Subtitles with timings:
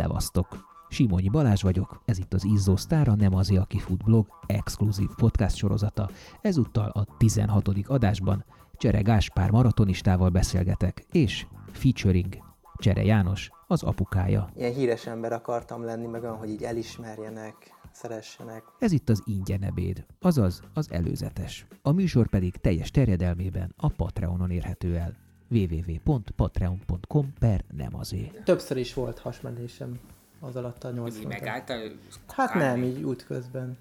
[0.00, 0.46] Szevasztok!
[0.88, 5.56] Simonyi Balázs vagyok, ez itt az Izzó Sztára, nem az, aki fut blog, exkluzív podcast
[5.56, 6.10] sorozata.
[6.40, 7.68] Ezúttal a 16.
[7.86, 8.44] adásban
[8.76, 12.36] Csere Gáspár maratonistával beszélgetek, és featuring
[12.76, 14.48] Csere János, az apukája.
[14.56, 17.54] Ilyen híres ember akartam lenni, meg olyan, hogy így elismerjenek,
[17.92, 18.62] szeressenek.
[18.78, 21.66] Ez itt az ingyen ebéd, azaz az előzetes.
[21.82, 28.32] A műsor pedig teljes terjedelmében a Patreonon érhető el www.patreon.com per nem azé.
[28.44, 30.00] Többször is volt hasmenésem
[30.40, 31.90] az alatt a 80 Így megálltál?
[32.28, 33.78] Hát nem, így útközben.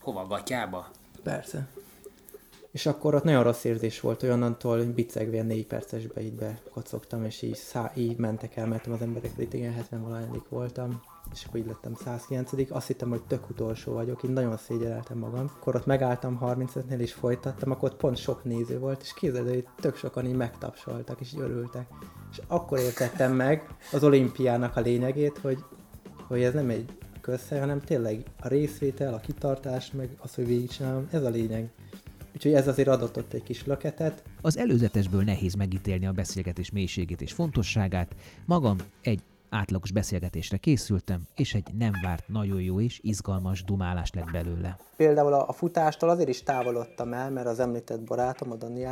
[0.00, 0.90] Hova, gatyába?
[1.22, 1.68] Persze.
[2.70, 7.54] És akkor ott nagyon rossz érzés volt, olyannantól bicegve négy percesbe így bekocogtam, és így,
[7.54, 11.02] szá, így mentek el, mert az emberek itt igen 70 valahányadik voltam,
[11.32, 15.50] és akkor így lettem 109 Azt hittem, hogy tök utolsó vagyok, így nagyon szégyeleltem magam.
[15.60, 19.66] Akkor ott megálltam 35-nél, és folytattam, akkor ott pont sok néző volt, és képzeld, hogy
[19.76, 21.86] tök sokan így megtapsoltak, és így örültek.
[22.30, 25.64] És akkor értettem meg az olimpiának a lényegét, hogy,
[26.26, 31.08] hogy ez nem egy közhely, hanem tényleg a részvétel, a kitartás, meg az, hogy végigcsinálom,
[31.10, 31.70] ez a lényeg.
[32.34, 34.22] Úgyhogy ez azért adott ott egy kis löketet.
[34.40, 38.14] Az előzetesből nehéz megítélni a beszélgetés mélységét és fontosságát.
[38.46, 44.30] Magam egy átlagos beszélgetésre készültem, és egy nem várt nagyon jó és izgalmas dumálás lett
[44.30, 44.76] belőle.
[44.96, 48.86] Például a, futástól azért is távolodtam el, mert az említett barátom a Dani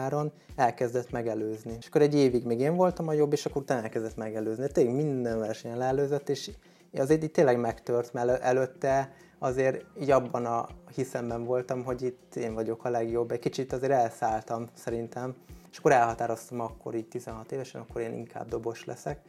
[0.56, 1.76] elkezdett megelőzni.
[1.80, 4.66] És akkor egy évig még én voltam a jobb, és akkor utána elkezdett megelőzni.
[4.72, 6.50] Tényleg minden versenyen leelőzött, és
[6.92, 12.54] azért így tényleg megtört, mert előtte azért így abban a hiszemben voltam, hogy itt én
[12.54, 13.30] vagyok a legjobb.
[13.30, 15.34] Egy kicsit azért elszálltam szerintem,
[15.70, 19.20] és akkor elhatároztam akkor így 16 évesen, akkor én inkább dobos leszek.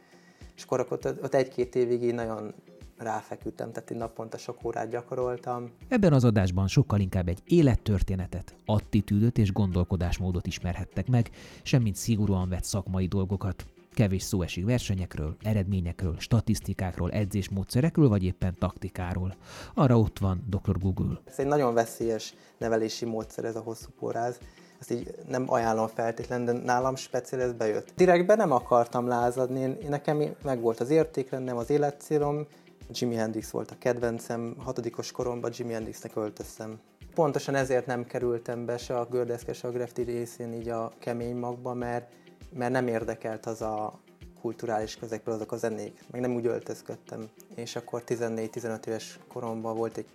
[0.58, 2.54] És akkor ott, ott egy-két évig így nagyon
[2.96, 5.70] ráfeküdtem, tehát én naponta sok órát gyakoroltam.
[5.88, 11.30] Ebben az adásban sokkal inkább egy élettörténetet, attitűdöt és gondolkodásmódot ismerhettek meg,
[11.62, 13.64] semmint szigorúan vett szakmai dolgokat.
[13.94, 19.36] Kevés szó esik versenyekről, eredményekről, statisztikákról, edzésmódszerekről, vagy éppen taktikáról.
[19.74, 20.78] Arra ott van Dr.
[20.78, 21.20] Google.
[21.24, 24.38] Ez egy nagyon veszélyes nevelési módszer ez a hosszú poráz.
[24.80, 27.92] Ezt így nem ajánlom feltétlenül, de nálam speciál ez bejött.
[27.96, 32.46] Direktben nem akartam lázadni, én, nekem meg volt az értékrendem, az életcélom,
[32.92, 36.80] Jimi Hendrix volt a kedvencem, hatodikos koromban Jimi Hendrixnek öltöztem.
[37.14, 41.36] Pontosan ezért nem kerültem be se a gördeszke, se a grafti részén így a kemény
[41.36, 42.10] magba, mert
[42.52, 44.00] mert nem érdekelt az a
[44.40, 47.28] kulturális közegből azok a zenék, meg nem úgy öltözködtem.
[47.54, 50.06] És akkor 14-15 éves koromban volt egy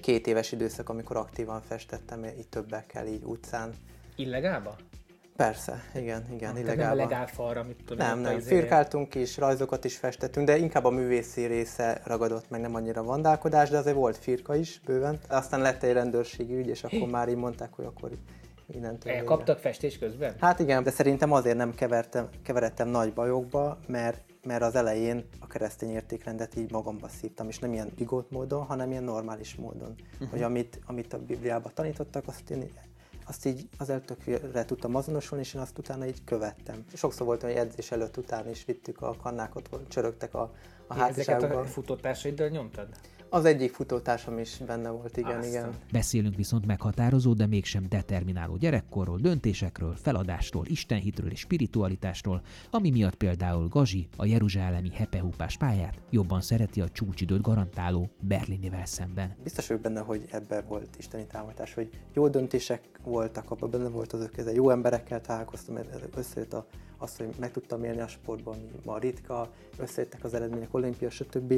[0.00, 3.74] két éves időszak, amikor aktívan festettem, így többekkel, így utcán.
[4.20, 4.76] Illegálba?
[5.36, 6.94] Persze, igen, igen, hát illegálba.
[6.94, 8.06] Nem legál falra, mit tudom.
[8.06, 12.60] Nem, nem, izé- firkáltunk is, rajzokat is festettünk, de inkább a művészi része ragadott meg,
[12.60, 15.18] nem annyira vandálkodás, de azért volt firka is bőven.
[15.28, 18.10] Aztán lett egy rendőrségi ügy, és akkor már így mondták, hogy akkor
[18.74, 20.34] innentől Elkaptak festés közben?
[20.40, 25.46] Hát igen, de szerintem azért nem kevertem, keveredtem nagy bajokba, mert mert az elején a
[25.46, 29.94] keresztény értékrendet így magamba szívtam, és nem ilyen bigót módon, hanem ilyen normális módon.
[30.12, 30.30] Uh-huh.
[30.30, 32.62] Hogy amit, amit a Bibliában tanítottak, azt én
[33.26, 36.84] azt így az tökre tudtam azonosulni, és én azt utána így követtem.
[36.94, 40.52] Sokszor volt hogy edzés előtt után is vittük a kannákat, csörögtek a,
[40.86, 41.50] a hátizságban.
[41.50, 42.88] Ezeket a futótársaiddal nyomtad?
[43.32, 45.50] Az egyik futótársam is benne volt, igen, Aztán.
[45.50, 45.74] igen.
[45.92, 53.68] Beszélünk viszont meghatározó, de mégsem determináló gyerekkorról, döntésekről, feladásról, istenhitről és spiritualitásról, ami miatt például
[53.68, 59.36] Gazi a jeruzsálemi hepehúpás pályát jobban szereti a csúcsidőt garantáló Berlinivel szemben.
[59.42, 64.12] Biztos vagyok benne, hogy ebbe volt isteni támogatás, hogy jó döntések voltak, abban benne volt
[64.12, 65.78] az ökeze, jó emberekkel találkoztam,
[66.14, 66.66] összejött a,
[66.98, 71.52] az, hogy meg tudtam élni a sportban, ami ma ritka, összejöttek az eredmények, olimpia, stb.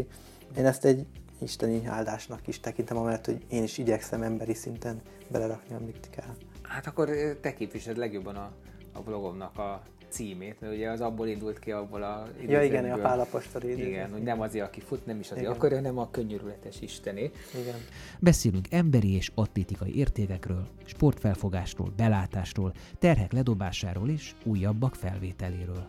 [0.57, 1.07] Én ezt egy
[1.43, 6.35] isteni áldásnak is tekintem, amellett, hogy én is igyekszem emberi szinten belerakni, amit kell.
[6.63, 7.11] Hát akkor
[7.41, 8.53] te képviseled legjobban a,
[8.93, 9.83] a blogomnak a
[10.13, 14.23] címét, mert ugye az abból indult ki, abból a Ja igen, a pálapostari Igen, hogy
[14.23, 15.53] nem azért, aki fut, nem is azért igen.
[15.53, 17.31] akarja, hanem a könnyörületes Istené.
[17.61, 17.75] Igen.
[18.19, 25.87] Beszélünk emberi és atlétikai értékekről, sportfelfogásról, belátásról, terhek ledobásáról és újabbak felvételéről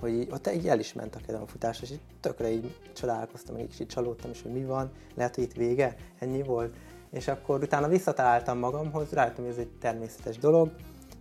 [0.00, 2.76] hogy így, ott így el is ment a kedvem a futás, és így tökre így
[2.92, 6.74] csodálkoztam, meg így csalódtam is, hogy mi van, lehet, hogy itt vége, ennyi volt.
[7.10, 10.70] És akkor utána visszataláltam magamhoz, rájöttem, hogy ez egy természetes dolog,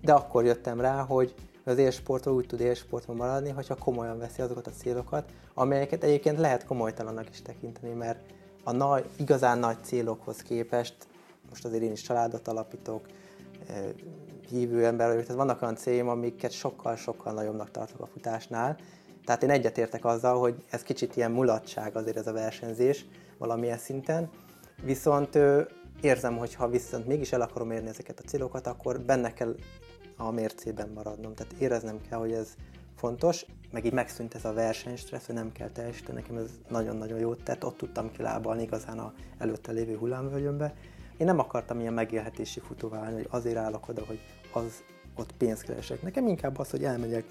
[0.02, 1.34] de akkor jöttem rá, hogy
[1.64, 6.66] az élsportról úgy tud élsportban maradni, hogyha komolyan veszi azokat a célokat, amelyeket egyébként lehet
[6.66, 8.20] komolytalannak is tekinteni, mert
[8.64, 10.96] a nagy, igazán nagy célokhoz képest,
[11.50, 13.06] most azért én is családot alapítok,
[14.50, 18.78] hívő ember vagyok, tehát vannak olyan céljaim, amiket sokkal-sokkal nagyobbnak tartok a futásnál.
[19.26, 23.06] Tehát én egyetértek azzal, hogy ez kicsit ilyen mulatság azért ez a versenyzés
[23.38, 24.30] valamilyen szinten,
[24.84, 25.40] viszont
[26.02, 29.56] érzem, hogy ha viszont mégis el akarom érni ezeket a célokat, akkor benne kell
[30.18, 31.34] a mércében maradnom.
[31.34, 32.54] Tehát éreznem kell, hogy ez
[32.96, 37.44] fontos, meg így megszűnt ez a versenystressz, hogy nem kell teljesíteni, nekem ez nagyon-nagyon jót
[37.44, 40.74] tett, ott tudtam kilábalni igazán a előtte lévő hullámvölgyönbe.
[41.18, 44.20] Én nem akartam ilyen megélhetési futó válni, hogy azért állok oda, hogy
[44.56, 44.84] az
[45.16, 46.02] ott pénzt keresek.
[46.02, 47.26] Nekem inkább az, hogy elmegyek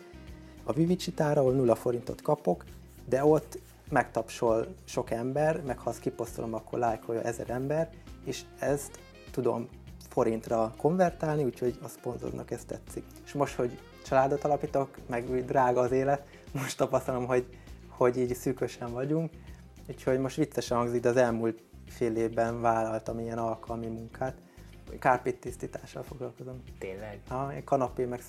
[0.64, 2.64] a Vivicsitára, ahol nulla forintot kapok,
[3.08, 7.90] de ott megtapsol sok ember, meg ha azt kiposztolom, akkor lájkolja ezer ember,
[8.24, 8.98] és ezt
[9.30, 9.68] tudom
[10.08, 13.04] forintra konvertálni, úgyhogy a szponzornak ez tetszik.
[13.24, 16.22] És most, hogy családot alapítok, meg drága az élet,
[16.52, 17.46] most tapasztalom, hogy,
[17.88, 19.30] hogy így szűkösen vagyunk,
[19.88, 24.36] úgyhogy most viccesen hangzik, de az elmúlt fél évben vállaltam ilyen alkalmi munkát.
[24.98, 26.62] Kárpét tisztítással foglalkozom.
[26.78, 27.20] Tényleg?
[27.28, 28.22] Ha, kanapé meg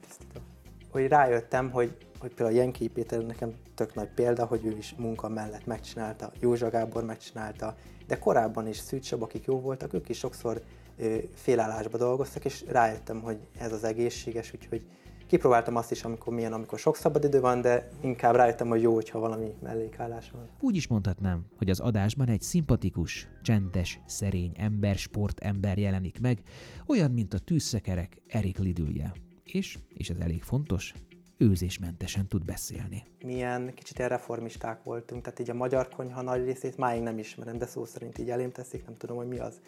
[0.00, 0.42] tisztítom.
[0.90, 5.28] Hogy rájöttem, hogy, hogy például Jenki Péter nekem tök nagy példa, hogy ő is munka
[5.28, 7.76] mellett megcsinálta, Józsa Gábor megcsinálta,
[8.06, 10.62] de korábban is Szűcsab, akik jó voltak, ők is sokszor
[10.98, 14.86] ö, félállásba dolgoztak, és rájöttem, hogy ez az egészséges, úgyhogy
[15.32, 19.18] Kipróbáltam azt is, amikor milyen, amikor sok szabadidő van, de inkább rájöttem, hogy jó, hogyha
[19.18, 20.48] valami mellékállás van.
[20.60, 26.42] Úgy is mondhatnám, hogy az adásban egy szimpatikus, csendes, szerény ember, sportember jelenik meg,
[26.86, 29.12] olyan, mint a tűzszekerek Erik Lidülje.
[29.44, 30.94] És, és ez elég fontos,
[31.36, 33.04] őzésmentesen tud beszélni.
[33.24, 37.58] Milyen kicsit ilyen reformisták voltunk, tehát így a magyar konyha nagy részét máig nem ismerem,
[37.58, 39.60] de szó szerint így elém teszik, nem tudom, hogy mi az.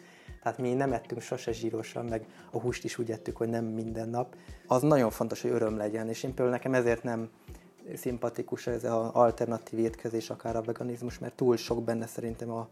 [0.45, 4.09] Tehát mi nem ettünk sose zsírosan, meg a húst is úgy ettük, hogy nem minden
[4.09, 4.35] nap.
[4.67, 7.29] Az nagyon fontos, hogy öröm legyen, és én például nekem ezért nem
[7.95, 12.67] szimpatikus ez az alternatív étkezés, akár a veganizmus, mert túl sok benne szerintem a,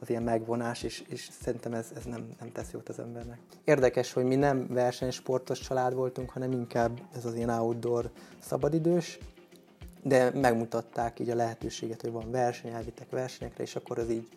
[0.00, 3.38] az ilyen megvonás, és, és szerintem ez, ez nem, nem tesz jót az embernek.
[3.64, 9.18] Érdekes, hogy mi nem versenysportos család voltunk, hanem inkább ez az ilyen outdoor szabadidős,
[10.02, 14.28] de megmutatták így a lehetőséget, hogy van verseny, elvittek versenyekre, és akkor az így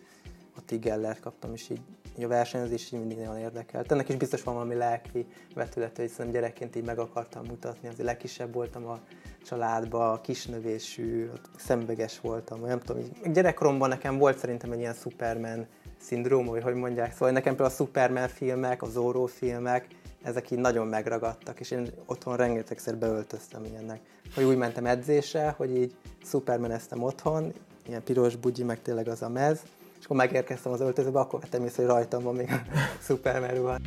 [0.56, 1.80] a Tigellert kaptam, és így,
[2.20, 3.92] a versenyezés így mindig nagyon érdekelt.
[3.92, 8.06] Ennek is biztos van valami lelki vetület, hogy szerintem gyerekként így meg akartam mutatni, azért
[8.06, 9.00] legkisebb voltam a
[9.44, 15.66] családban, kisnövésű, szembeges voltam, nem tudom, így gyerekkoromban nekem volt szerintem egy ilyen Superman
[16.00, 19.86] szindróma, vagy hogy mondják, szóval nekem például a Superman filmek, a Zorro filmek,
[20.22, 24.00] ezek így nagyon megragadtak, és én otthon rengetegszer beöltöztem ilyennek.
[24.34, 25.94] Hogy úgy mentem edzésre, hogy így
[26.24, 27.52] Superman eztem otthon,
[27.86, 29.60] ilyen piros bugyi, meg tényleg az a mez,
[30.02, 32.60] és akkor megérkeztem az öltözőbe, akkor vettem észre, hogy rajtam van még a
[33.00, 33.78] Superman ruha.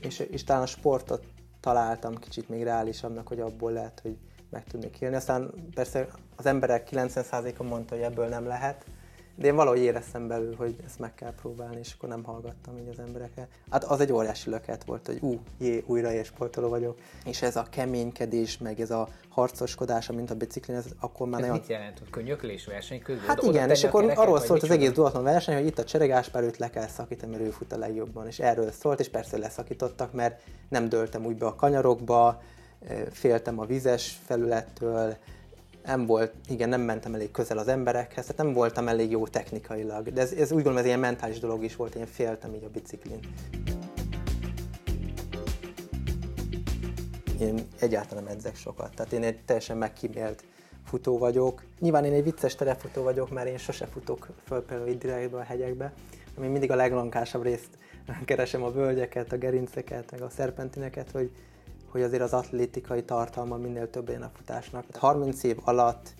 [0.00, 1.24] És, és talán a sportot
[1.60, 4.16] találtam kicsit még reálisabbnak, hogy abból lehet, hogy
[4.50, 5.16] meg tudnék élni.
[5.16, 8.84] Aztán persze az emberek 90%-a mondta, hogy ebből nem lehet,
[9.36, 12.88] de én valahogy éreztem belül, hogy ezt meg kell próbálni, és akkor nem hallgattam így
[12.88, 13.48] az emberekre.
[13.70, 16.98] Hát az egy óriási löket volt, hogy ú, jé, újra sportoló vagyok.
[17.24, 21.46] És ez a keménykedés, meg ez a harcoskodás, mint a biciklin, ez akkor már ez
[21.46, 21.60] nagyon...
[21.60, 23.26] mit jelent, hogy könyöklés verseny közben?
[23.26, 26.56] Hát igen, és akkor arról szólt az egész duatlon verseny, hogy itt a Cseregáspár őt
[26.56, 30.40] le kell szakítani, mert ő fut a legjobban, és erről szólt, és persze leszakítottak, mert
[30.68, 32.42] nem döltem úgy be a kanyarokba,
[33.10, 35.16] féltem a vizes felülettől,
[35.84, 40.12] nem volt, igen, nem mentem elég közel az emberekhez, tehát nem voltam elég jó technikailag.
[40.12, 42.68] De ez, ez úgy gondolom, ez ilyen mentális dolog is volt, én féltem így a
[42.68, 43.18] biciklin.
[47.40, 50.44] Én egyáltalán nem edzek sokat, tehát én egy teljesen megkímélt
[50.84, 51.62] futó vagyok.
[51.80, 55.42] Nyilván én egy vicces terefutó vagyok, mert én sose futok föl például itt direktbe a
[55.42, 55.92] hegyekbe,
[56.36, 57.78] ami mindig a leglankásabb részt
[58.24, 61.30] keresem a völgyeket, a gerinceket, meg a szerpentineket, hogy
[61.94, 64.84] hogy azért az atlétikai tartalma minél több legyen a futásnak.
[64.92, 66.14] 30 év alatt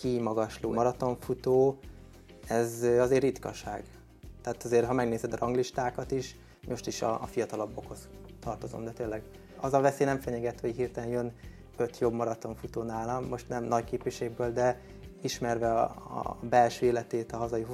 [0.00, 1.78] kimagasló maratonfutó,
[2.46, 3.84] ez azért ritkaság.
[4.42, 6.36] Tehát azért, ha megnézed a ranglistákat is,
[6.68, 8.08] most is a, a fiatalabbokhoz
[8.40, 9.22] tartozom, de tényleg
[9.60, 11.32] az a veszély nem fenyeget, hogy hirtelen jön
[11.76, 14.80] öt jobb maratonfutó nálam, most nem nagy képviségből, de
[15.22, 15.82] ismerve a,
[16.14, 17.66] a belső életét a hazai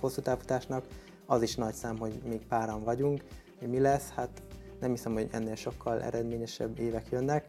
[0.00, 0.84] hosszú távfutásnak,
[1.26, 3.22] az is nagy szám, hogy még páran vagyunk.
[3.60, 4.08] Mi lesz?
[4.08, 4.42] Hát
[4.80, 7.46] nem hiszem, hogy ennél sokkal eredményesebb évek jönnek.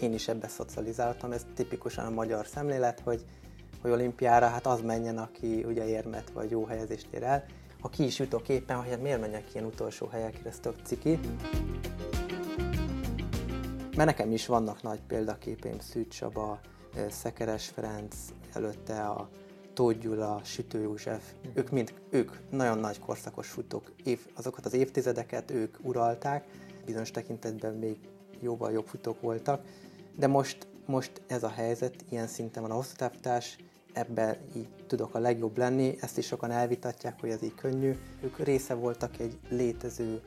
[0.00, 3.24] Én is ebbe szocializáltam, ez tipikusan a magyar szemlélet, hogy,
[3.82, 7.44] hogy olimpiára hát az menjen, aki ugye érmet vagy jó helyezést ér el.
[7.80, 11.18] Ha ki is jutok éppen, hogy hát miért menjek ilyen utolsó helyekre, ez tök ciki.
[13.96, 16.60] Mert nekem is vannak nagy példaképém, Szűcs Csaba,
[17.08, 18.16] Szekeres Ferenc,
[18.52, 19.28] előtte a
[19.74, 21.22] Tóth Gyula, Sütő József,
[21.54, 26.44] ők mind, ők nagyon nagy korszakos futók, év, azokat az évtizedeket ők uralták,
[26.84, 27.98] bizonyos tekintetben még
[28.40, 29.64] jóval jobb futók voltak,
[30.16, 33.56] de most, most ez a helyzet, ilyen szinten van a hosszú távfutás,
[33.92, 37.96] ebben így tudok a legjobb lenni, ezt is sokan elvitatják, hogy ez így könnyű.
[38.22, 40.20] Ők része voltak egy létező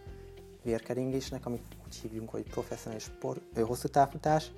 [0.63, 4.51] vérkeringésnek, amit úgy hívjunk, hogy professzionális sport, hosszú távfutás.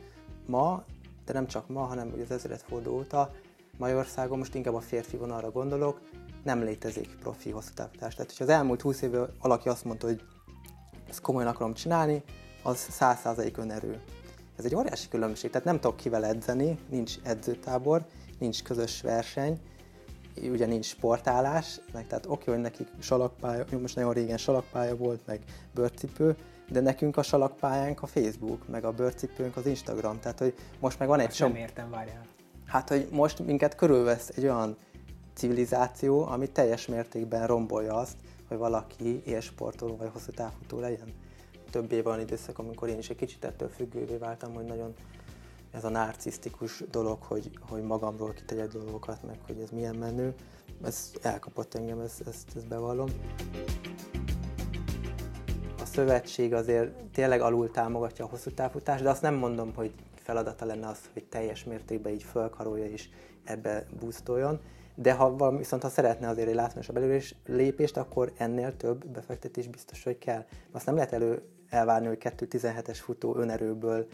[0.45, 0.83] Ma,
[1.25, 3.31] de nem csak ma, hanem az ezredforduló óta
[3.77, 6.01] Magyarországon, most inkább a férfi vonalra gondolok,
[6.43, 8.15] nem létezik profi hosszú távfutás.
[8.15, 10.21] Tehát, hogyha az elmúlt 20 évben valaki azt mondta, hogy
[11.15, 12.23] ezt komolyan akarom csinálni,
[12.63, 14.01] az 100% önerő.
[14.57, 18.05] Ez egy óriási különbség, tehát nem tudok kivel edzeni, nincs edzőtábor,
[18.39, 19.59] nincs közös verseny,
[20.41, 25.41] ugye nincs sportálás, meg tehát oké, hogy nekik salakpálya, most nagyon régen salakpálya volt, meg
[25.73, 26.35] bőrcipő,
[26.69, 31.07] de nekünk a salakpályánk a Facebook, meg a bőrcipőnk az Instagram, tehát hogy most meg
[31.07, 32.25] van egy Sem értem, várjál.
[32.65, 34.77] Hát, hogy most minket körülvesz egy olyan
[35.33, 38.15] civilizáció, ami teljes mértékben rombolja azt,
[38.47, 41.13] hogy valaki élsportoló vagy hosszú távfutó legyen.
[41.69, 44.93] Több év van időszak, amikor én is egy kicsit ettől függővé váltam, hogy nagyon
[45.75, 50.33] ez a narcisztikus dolog, hogy, hogy magamról kitegyek dolgokat, meg hogy ez milyen menő,
[50.83, 53.09] ez elkapott engem, ezt, ezt, ezt bevallom.
[55.81, 60.65] A szövetség azért tényleg alul támogatja a hosszú távfutást, de azt nem mondom, hogy feladata
[60.65, 63.09] lenne az, hogy teljes mértékben így fölkarolja és
[63.43, 64.59] ebbe boostoljon,
[64.95, 69.67] de ha valami, viszont ha szeretne azért egy látványosabb előrés lépést, akkor ennél több befektetés
[69.67, 70.45] biztos, hogy kell.
[70.71, 74.07] Azt nem lehet elő elvárni, hogy 2.17-es futó önerőből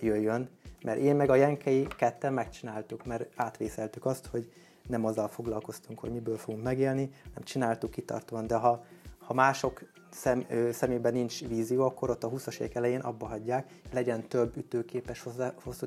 [0.00, 0.48] jöjjön,
[0.82, 4.52] mert én meg a Jenkei ketten megcsináltuk, mert átvészeltük azt, hogy
[4.86, 8.84] nem azzal foglalkoztunk, hogy miből fogunk megélni, nem csináltuk kitartóan, de ha,
[9.18, 13.70] ha mások szem, ö, szemében nincs vízió, akkor ott a 20-as évek elején abba hagyják,
[13.92, 15.24] legyen több ütőképes
[15.62, 15.86] hosszú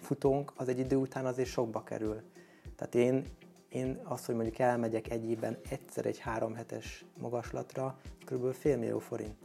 [0.00, 2.22] futónk, az egy idő után azért sokba kerül.
[2.76, 3.24] Tehát én,
[3.68, 8.52] én azt, hogy mondjuk elmegyek egy évben egyszer egy három hetes magaslatra, kb.
[8.52, 9.36] fél millió forint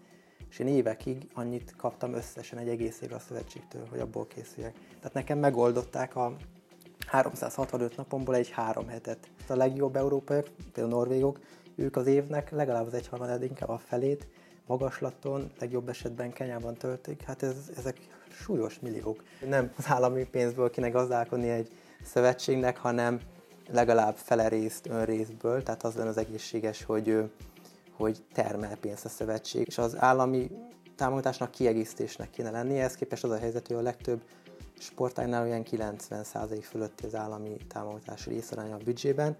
[0.53, 4.73] és én évekig annyit kaptam összesen egy egész évre a szövetségtől, hogy abból készüljek.
[4.97, 6.35] Tehát nekem megoldották a
[7.07, 9.29] 365 napomból egy három hetet.
[9.47, 11.39] A legjobb európaiak, például a norvégok,
[11.75, 14.27] ők az évnek legalább az egyharmadát, inkább a felét
[14.65, 17.21] magaslaton, legjobb esetben Kenyában töltik.
[17.21, 17.97] Hát ez, ezek
[18.31, 19.23] súlyos milliók.
[19.47, 21.69] Nem az állami pénzből kéne gazdálkodni egy
[22.03, 23.19] szövetségnek, hanem
[23.71, 27.31] legalább fele részt önrészből, tehát az lenne az egészséges, hogy
[27.95, 30.51] hogy termel pénzt a szövetség, és az állami
[30.95, 32.79] támogatásnak kiegészítésnek kéne lennie.
[32.79, 34.21] Ehhez képest az a helyzet, hogy a legtöbb
[34.79, 39.35] sportágnál olyan 90% fölötti az állami támogatás részaránya a büdzsében,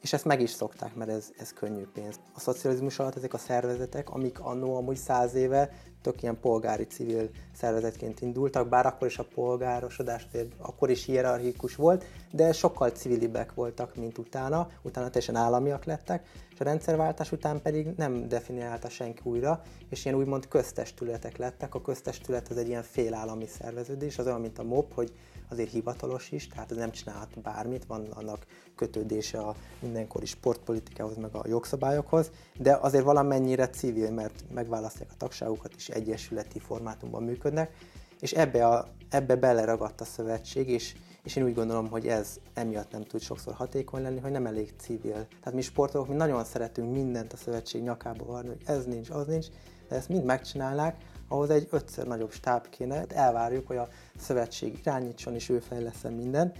[0.00, 2.20] és ezt meg is szokták, mert ez, ez könnyű pénz.
[2.34, 5.70] A szocializmus alatt ezek a szervezetek, amik annó amúgy száz éve
[6.02, 10.26] tök ilyen polgári civil szervezetként indultak, bár akkor is a polgárosodás
[10.58, 16.26] akkor is hierarchikus volt, de sokkal civilibbek voltak, mint utána, utána teljesen államiak lettek,
[16.58, 21.74] és a rendszerváltás után pedig nem definiálta senki újra, és ilyen úgymond köztestületek lettek.
[21.74, 25.12] A köztestület az egy ilyen félállami szerveződés, az olyan, mint a MOP, hogy
[25.48, 28.46] azért hivatalos is, tehát ez nem csinálhat bármit, van annak
[28.76, 35.74] kötődése a mindenkori sportpolitikához, meg a jogszabályokhoz, de azért valamennyire civil, mert megválasztják a tagságukat
[35.76, 37.72] is, egyesületi formátumban működnek,
[38.20, 40.94] és ebbe, a, ebbe beleragadt a szövetség, és,
[41.28, 44.74] és én úgy gondolom, hogy ez emiatt nem tud sokszor hatékony lenni, hogy nem elég
[44.78, 45.12] civil.
[45.12, 49.26] Tehát mi sportolók mi nagyon szeretünk mindent a szövetség nyakába varni, hogy ez nincs, az
[49.26, 49.46] nincs,
[49.88, 50.96] de ezt mind megcsinálnák,
[51.28, 56.12] ahhoz egy ötször nagyobb stáb kéne, hát elvárjuk, hogy a szövetség irányítson és ő fejleszem
[56.12, 56.52] minden,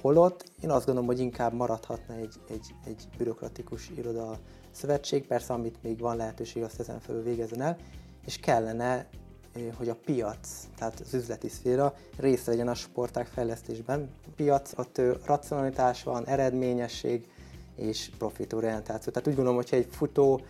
[0.00, 4.38] holott én azt gondolom, hogy inkább maradhatna egy, egy, egy bürokratikus iroda
[4.70, 7.76] szövetség, persze amit még van lehetőség, azt ezen felül végezzen el,
[8.24, 9.06] és kellene,
[9.76, 10.48] hogy a piac,
[10.78, 14.10] tehát az üzleti szféra részt vegyen a sporták fejlesztésben.
[14.26, 17.26] A piac, ott racionalitás van, eredményesség
[17.76, 19.12] és profitorientáció.
[19.12, 20.40] Tehát úgy gondolom, hogyha egy futó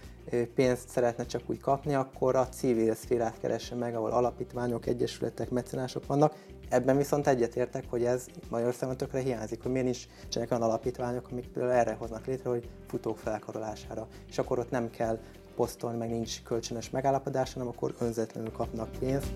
[0.55, 6.07] pénzt szeretne csak úgy kapni, akkor a civil szférát keresse meg, ahol alapítványok, egyesületek, mecenások
[6.07, 6.35] vannak.
[6.69, 11.75] Ebben viszont egyetértek, hogy ez Magyarországon tökre hiányzik, hogy miért is olyan alapítványok, amik például
[11.75, 14.07] erre hoznak létre, hogy futók felkarolására.
[14.29, 15.19] És akkor ott nem kell
[15.57, 19.33] posztolni, meg nincs kölcsönös megállapodás, hanem akkor önzetlenül kapnak pénzt.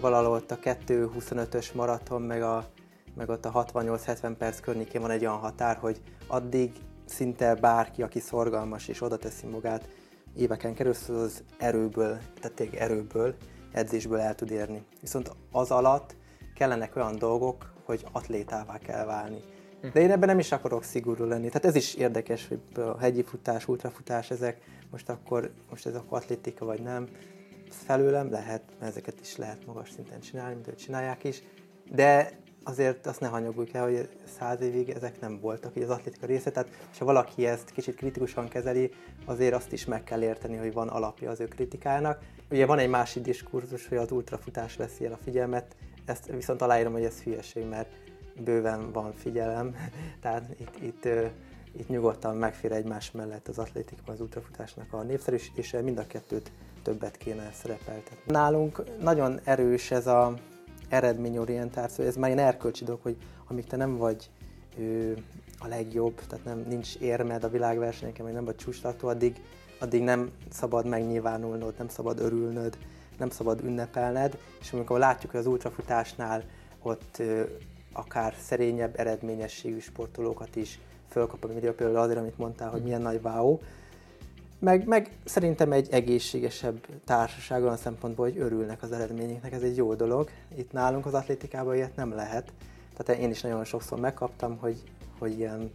[0.00, 2.68] Valahol ott a 2.25-ös maraton, meg, a,
[3.14, 6.72] meg ott a 68-70 perc környékén van egy olyan határ, hogy addig
[7.04, 9.88] szinte bárki, aki szorgalmas és oda teszi magát,
[10.36, 13.34] éveken keresztül az erőből, tehát tényleg erőből,
[13.72, 14.84] edzésből el tud érni.
[15.00, 16.16] Viszont az alatt
[16.54, 19.40] kellenek olyan dolgok, hogy atlétává kell válni.
[19.92, 21.46] De én ebben nem is akarok szigorú lenni.
[21.46, 24.60] Tehát ez is érdekes, hogy a hegyi futás, ultrafutás, ezek
[24.90, 27.08] most akkor, most ez akkor atlétika vagy nem.
[27.70, 31.42] Felőlem lehet, mert ezeket is lehet magas szinten csinálni, mint csinálják is.
[31.90, 36.26] De azért azt ne hanyaguljuk el, hogy száz évig ezek nem voltak így az atlétika
[36.26, 38.90] része, tehát ha valaki ezt kicsit kritikusan kezeli,
[39.24, 42.18] azért azt is meg kell érteni, hogy van alapja az ő kritikának.
[42.50, 46.92] Ugye van egy másik diskurzus, hogy az ultrafutás veszi el a figyelmet, ezt viszont aláírom,
[46.92, 47.88] hogy ez hülyeség, mert
[48.44, 49.76] bőven van figyelem,
[50.22, 51.08] tehát itt, itt,
[51.76, 56.50] itt nyugodtan megfér egymás mellett az atlétika, az ultrafutásnak a népszerűsítése, mind a kettőt
[56.82, 58.32] többet kéne szerepeltetni.
[58.32, 60.34] Nálunk nagyon erős ez a
[60.88, 64.30] eredményorientáció, ez már egy erkölcsi dolog, hogy amíg te nem vagy
[64.78, 65.16] ő,
[65.58, 69.40] a legjobb, tehát nem, nincs érmed a világversenyeken, vagy nem vagy csúcstartó, addig,
[69.80, 72.78] addig nem szabad megnyilvánulnod, nem szabad örülnöd,
[73.18, 76.44] nem szabad ünnepelned, és amikor látjuk, hogy az ultrafutásnál
[76.82, 77.22] ott
[77.94, 83.20] akár szerényebb eredményességű sportolókat is fölkap a média, például azért, amit mondtál, hogy milyen nagy
[83.22, 83.58] wow,
[84.58, 89.94] meg, meg szerintem egy egészségesebb társaság olyan szempontból, hogy örülnek az eredményeknek, ez egy jó
[89.94, 90.30] dolog.
[90.56, 92.52] Itt nálunk az atlétikában ilyet nem lehet.
[92.96, 94.82] Tehát én is nagyon sokszor megkaptam, hogy,
[95.18, 95.70] hogy ilyen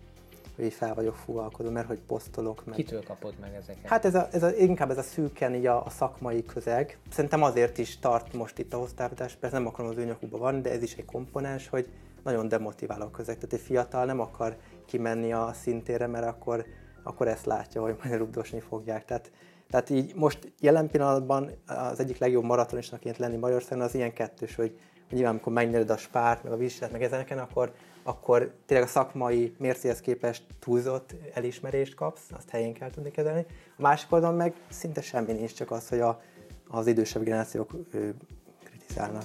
[0.60, 2.76] hogy így fel vagyok fúvalkodó, mert hogy posztolok meg.
[2.76, 3.86] Kitől kapod meg ezeket?
[3.86, 6.98] Hát ez a, ez a, inkább ez a szűken így a, a, szakmai közeg.
[7.12, 10.62] Szerintem azért is tart most itt a hoztávítás, persze nem akarom az ő nyakukba van,
[10.62, 11.88] de ez is egy komponens, hogy
[12.24, 13.36] nagyon demotiváló a közeg.
[13.36, 16.66] Tehát egy fiatal nem akar kimenni a szintére, mert akkor
[17.04, 19.06] akkor ezt látja, hogy majd rugdosni fogják.
[19.06, 19.32] Tehát,
[19.70, 24.80] tehát így most jelen pillanatban az egyik legjobb maratonisnaként lenni Magyarországon az ilyen kettős, hogy,
[25.10, 27.74] nyilván amikor megnyered a spárt, meg a vizsgát, meg ezeken, akkor,
[28.04, 33.46] akkor tényleg a szakmai mércéhez képest túlzott elismerést kapsz, azt helyén kell tudni kezelni.
[33.78, 36.22] A másik oldalon meg szinte semmi nincs, csak az, hogy a,
[36.68, 38.16] az idősebb generációk ő,
[38.64, 39.24] kritizálnak.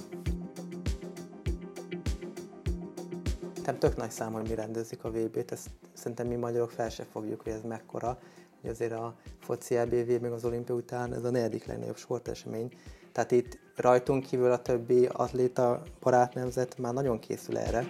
[3.65, 7.03] Szerintem tök nagy szám, hogy mi rendezik a VB-t, ezt szerintem mi magyarok fel se
[7.03, 8.19] fogjuk, hogy ez mekkora.
[8.61, 12.71] Hogy azért a foci EBV még az olimpia után ez a negyedik legnagyobb sportesemény.
[13.11, 17.85] Tehát itt rajtunk kívül a többi atléta barátnemzet már nagyon készül erre.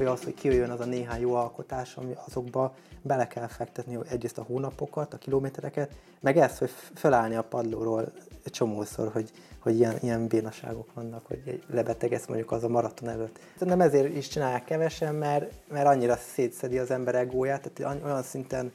[0.00, 4.38] Hogy az, hogy kijöjjön az a néhány jó alkotás, ami azokba bele kell fektetni egyrészt
[4.38, 5.90] a hónapokat, a kilométereket,
[6.20, 8.12] meg ezt, hogy felállni a padlóról
[8.44, 13.38] egy csomószor, hogy, hogy ilyen, ilyen bénaságok vannak, hogy lebetegesz mondjuk az a maraton előtt.
[13.58, 18.72] Nem ezért is csinálják kevesen, mert, mert annyira szétszedi az ember egóját, tehát olyan szinten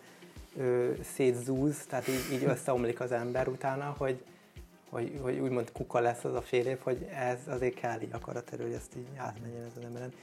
[0.58, 4.24] ö, szétzúz, tehát így, így összeomlik az ember utána, hogy,
[4.89, 8.63] hogy, hogy úgymond kuka lesz az a fél év, hogy ez azért kell így akaraterő,
[8.63, 10.13] hogy ezt így átmenjen ez az emberen.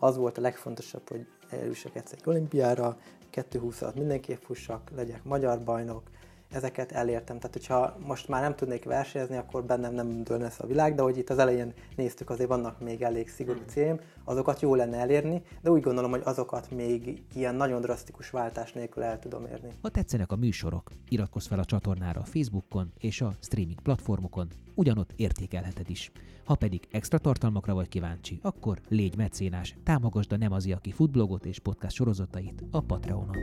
[0.00, 2.98] Az volt a legfontosabb, hogy eljussak egyszer egy olimpiára,
[3.30, 6.02] 220 alatt mindenképp fussak, legyek magyar bajnok,
[6.50, 7.36] ezeket elértem.
[7.36, 11.02] Tehát, hogyha most már nem tudnék versenyezni, akkor bennem nem dőlne ez a világ, de
[11.02, 13.68] hogy itt az elején néztük, azért vannak még elég szigorú hmm.
[13.68, 18.72] célm, azokat jó lenne elérni, de úgy gondolom, hogy azokat még ilyen nagyon drasztikus váltás
[18.72, 19.68] nélkül el tudom érni.
[19.82, 25.12] Ha tetszenek a műsorok, iratkozz fel a csatornára a Facebookon és a streaming platformokon, ugyanott
[25.16, 26.10] értékelheted is.
[26.44, 31.44] Ha pedig extra tartalmakra vagy kíváncsi, akkor légy mecénás, támogasd a Nem az, aki futblogot
[31.44, 33.36] és podcast sorozatait a Patreonon.